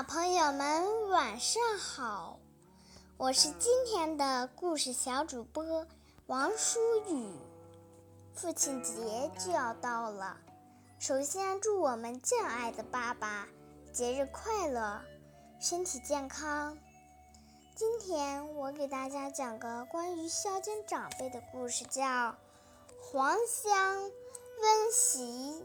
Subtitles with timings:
[0.00, 2.38] 小朋友们晚上好，
[3.18, 5.86] 我是今天的故事小主播
[6.24, 7.34] 王舒雨。
[8.32, 10.38] 父亲节就要到了，
[10.98, 13.46] 首先祝我们敬爱的爸爸
[13.92, 15.02] 节日快乐，
[15.60, 16.78] 身体健康。
[17.74, 22.02] 今天我给大家讲个关于孝敬长辈的故事，叫
[23.02, 25.62] 《黄香温席》。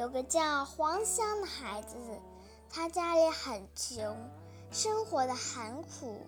[0.00, 1.94] 有个叫黄香的孩子，
[2.70, 4.16] 他家里很穷，
[4.70, 6.26] 生活的很苦。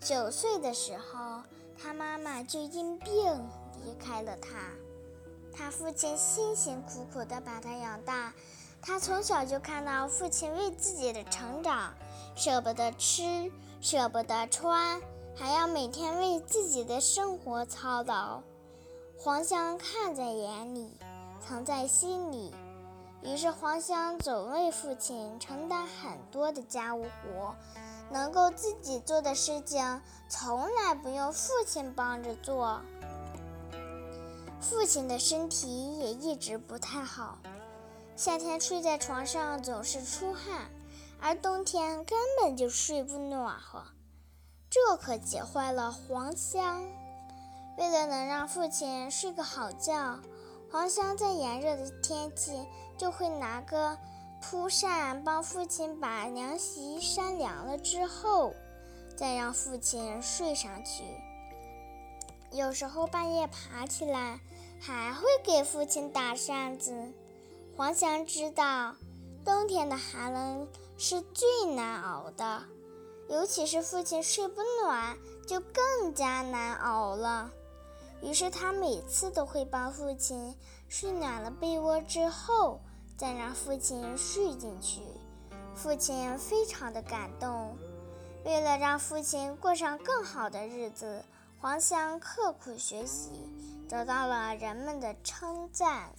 [0.00, 1.40] 九岁的时候，
[1.80, 3.48] 他妈妈就因病
[3.84, 4.58] 离开了他。
[5.56, 8.34] 他父亲辛辛苦苦地把他养大，
[8.82, 11.94] 他从小就看到父亲为自己的成长
[12.34, 15.00] 舍不得吃，舍不得穿，
[15.36, 18.42] 还要每天为自己的生活操劳。
[19.16, 20.90] 黄香看在眼里。
[21.38, 22.52] 藏在心里，
[23.26, 27.56] 于是黄香总为父亲承担很多的家务活，
[28.08, 32.80] 能够自己做的事情从来不用父亲帮着做。
[34.60, 37.38] 父亲的身体也一直不太好，
[38.14, 40.70] 夏天睡在床上总是出汗，
[41.20, 43.82] 而冬天根本就睡不暖和，
[44.70, 46.80] 这可急坏了黄香。
[47.76, 50.20] 为了能让父亲睡个好觉。
[50.68, 53.98] 黄香在炎热的天气就会拿个
[54.40, 58.54] 蒲扇帮父亲把凉席扇凉了之后，
[59.16, 61.04] 再让父亲睡上去。
[62.52, 64.40] 有时候半夜爬起来，
[64.80, 67.12] 还会给父亲打扇子。
[67.76, 68.94] 黄翔知道，
[69.44, 72.62] 冬天的寒冷是最难熬的，
[73.28, 77.50] 尤其是父亲睡不暖，就更加难熬了。
[78.22, 80.56] 于是他每次都会帮父亲
[80.88, 82.80] 睡暖了被窝之后，
[83.16, 85.02] 再让父亲睡进去。
[85.74, 87.76] 父亲非常的感动。
[88.44, 91.24] 为了让父亲过上更好的日子，
[91.58, 93.30] 黄香刻苦学习，
[93.88, 96.10] 得到了人们的称赞。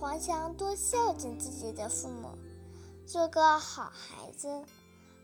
[0.00, 2.38] 黄强，多孝敬自己的父母，
[3.04, 4.64] 做个好孩子。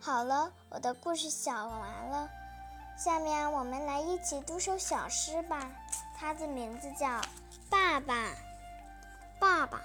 [0.01, 2.29] 好了，我的故事讲完了，
[2.99, 5.71] 下面我们来一起读首小诗吧。
[6.19, 7.07] 它的名字叫
[7.71, 8.15] 《爸爸》。
[9.39, 9.81] 爸爸，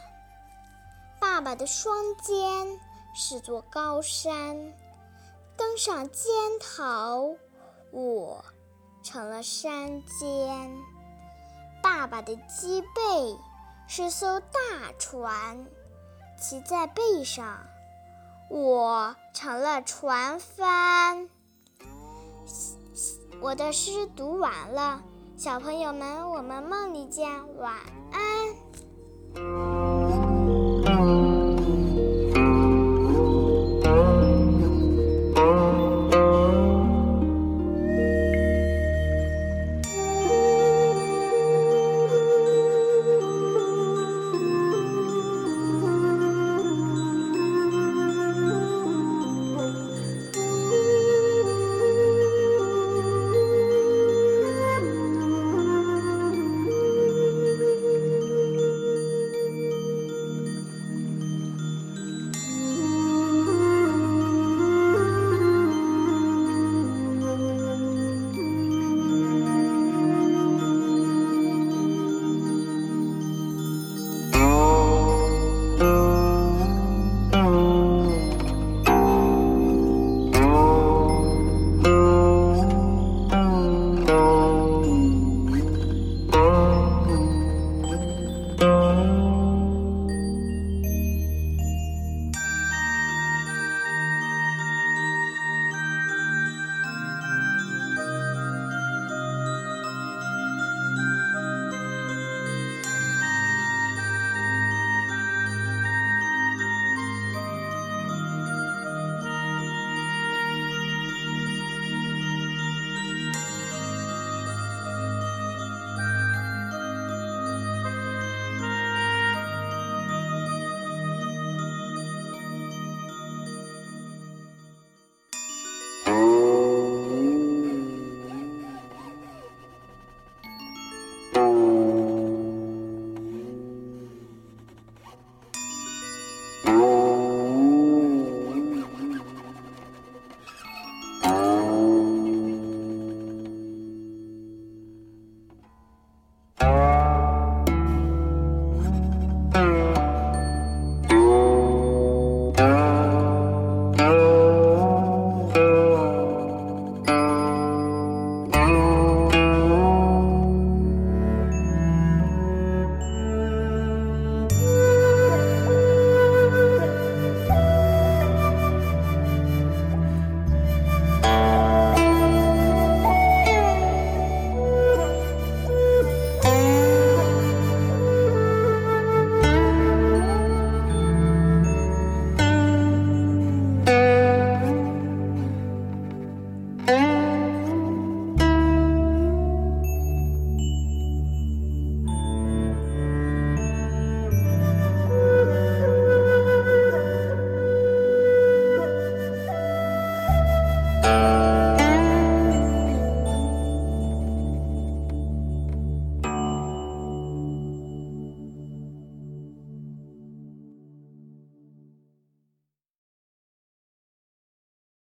[1.19, 2.79] 爸爸的双肩
[3.13, 4.73] 是座高山，
[5.55, 7.37] 登上肩头，
[7.91, 8.43] 我
[9.03, 10.75] 成了山尖。
[11.83, 13.37] 爸爸的脊背
[13.91, 15.65] 是艘大船，
[16.39, 17.65] 骑在背上，
[18.47, 21.27] 我成了船帆。
[23.41, 25.01] 我的诗读完了，
[25.35, 27.73] 小朋友们，我们梦里见，晚
[28.11, 29.78] 安。